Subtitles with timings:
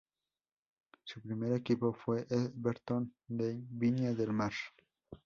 [1.03, 4.53] Su primer equipo fue Everton de Viña del Mar.